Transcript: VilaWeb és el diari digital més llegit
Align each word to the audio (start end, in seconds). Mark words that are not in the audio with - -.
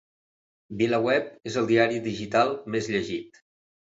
VilaWeb 0.79 1.27
és 1.51 1.57
el 1.61 1.69
diari 1.73 2.01
digital 2.07 2.53
més 2.77 2.91
llegit 2.95 3.41